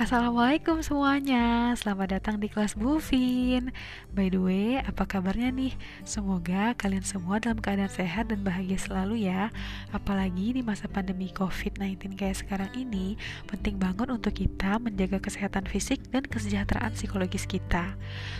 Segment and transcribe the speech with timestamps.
[0.00, 3.76] Assalamualaikum semuanya, selamat datang di kelas Bufin.
[4.16, 5.76] By the way, apa kabarnya nih?
[6.08, 9.52] Semoga kalian semua dalam keadaan sehat dan bahagia selalu ya.
[9.92, 16.00] Apalagi di masa pandemi COVID-19 kayak sekarang ini Penting banget untuk kita menjaga kesehatan fisik
[16.08, 17.92] dan kesejahteraan psikologis kita.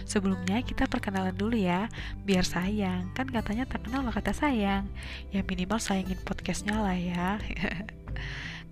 [0.08, 1.84] Sebelumnya kita perkenalan dulu ya.
[2.24, 4.88] Biar sayang, kan katanya tak kenal maka kata sayang.
[5.28, 7.36] Ya minimal sayangin podcastnya lah ya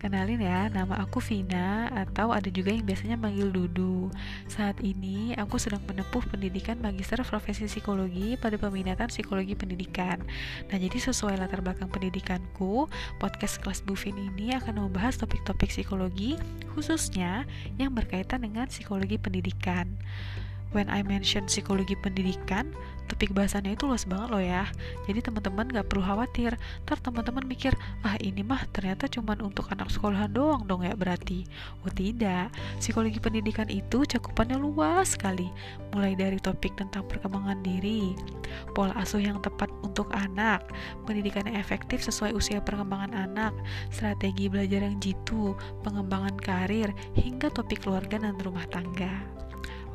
[0.00, 4.08] Kenalin ya, nama aku Vina atau ada juga yang biasanya manggil Dudu.
[4.48, 10.24] Saat ini aku sedang menempuh pendidikan Magister Profesi Psikologi pada peminatan Psikologi Pendidikan.
[10.72, 12.88] Nah, jadi sesuai latar belakang pendidikanku,
[13.20, 16.40] podcast kelas Bufin ini akan membahas topik-topik psikologi
[16.72, 17.44] khususnya
[17.76, 20.00] yang berkaitan dengan psikologi pendidikan
[20.70, 22.70] when I mention psikologi pendidikan,
[23.10, 24.70] topik bahasannya itu luas banget loh ya.
[25.10, 26.54] Jadi teman-teman gak perlu khawatir.
[26.86, 27.74] Ntar teman-teman mikir,
[28.06, 31.42] ah ini mah ternyata cuma untuk anak sekolahan doang dong ya berarti.
[31.82, 35.50] Oh tidak, psikologi pendidikan itu cakupannya luas sekali.
[35.90, 38.14] Mulai dari topik tentang perkembangan diri,
[38.78, 40.62] pola asuh yang tepat untuk anak,
[41.02, 43.52] pendidikan yang efektif sesuai usia perkembangan anak,
[43.90, 49.10] strategi belajar yang jitu, pengembangan karir, hingga topik keluarga dan rumah tangga.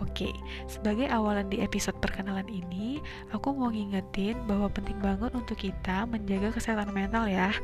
[0.04, 0.36] Oke,
[0.68, 3.00] sebagai awalan di episode perkenalan ini,
[3.32, 7.56] aku mau ngingetin bahwa penting banget untuk kita menjaga kesehatan mental ya.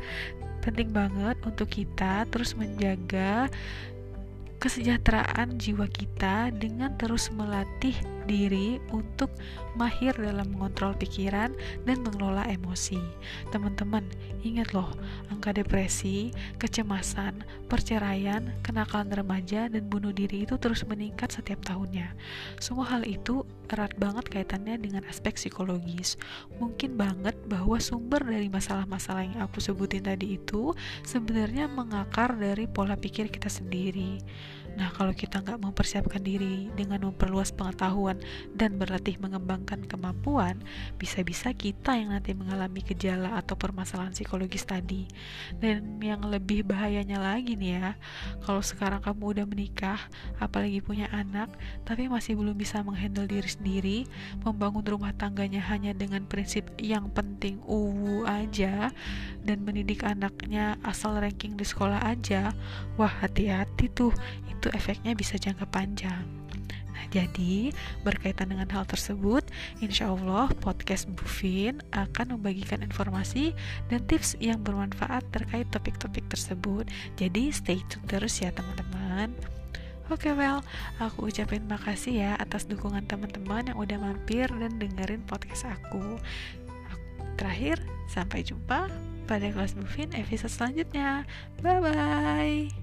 [0.64, 3.52] Penting banget untuk kita terus menjaga
[4.62, 9.32] kesejahteraan jiwa kita dengan terus melatih diri untuk
[9.76, 11.54] mahir dalam mengontrol pikiran
[11.88, 13.00] dan mengelola emosi.
[13.50, 14.04] Teman-teman,
[14.44, 14.92] ingat loh,
[15.32, 22.12] angka depresi, kecemasan, perceraian, kenakalan remaja, dan bunuh diri itu terus meningkat setiap tahunnya.
[22.60, 26.20] Semua hal itu erat banget kaitannya dengan aspek psikologis.
[26.60, 30.76] Mungkin banget bahwa sumber dari masalah-masalah yang aku sebutin tadi itu
[31.08, 34.20] sebenarnya mengakar dari pola pikir kita sendiri.
[34.80, 38.16] Nah, kalau kita nggak mempersiapkan diri dengan memperluas pengetahuan
[38.56, 40.60] dan berlatih mengembangkan kemampuan,
[40.96, 45.06] bisa-bisa kita yang nanti mengalami gejala atau permasalahan psikologis tadi.
[45.60, 47.90] Dan yang lebih bahayanya lagi nih ya,
[48.48, 50.00] kalau sekarang kamu udah menikah,
[50.40, 51.52] apalagi punya anak,
[51.84, 53.98] tapi masih belum bisa menghandle diri sendiri,
[54.48, 58.90] membangun rumah tangganya hanya dengan prinsip yang penting uwu aja,
[59.44, 62.56] dan mendidik anaknya asal ranking di sekolah aja,
[62.96, 64.14] wah hati-hati tuh,
[64.62, 66.22] itu efeknya bisa jangka panjang.
[66.94, 67.74] Nah, jadi
[68.06, 69.42] berkaitan dengan hal tersebut,
[69.82, 73.58] insya Allah podcast Bufin akan membagikan informasi
[73.90, 76.86] dan tips yang bermanfaat terkait topik-topik tersebut.
[77.18, 79.34] Jadi stay tune terus ya teman-teman.
[80.14, 80.62] Oke okay, well,
[81.02, 86.22] aku ucapin makasih ya atas dukungan teman-teman yang udah mampir dan dengerin podcast aku.
[87.40, 88.92] Terakhir, sampai jumpa
[89.26, 91.26] pada kelas Bufin episode selanjutnya.
[91.66, 92.81] Bye bye.